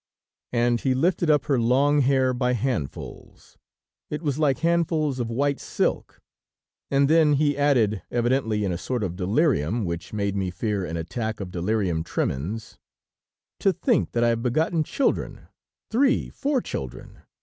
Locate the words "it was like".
4.09-4.57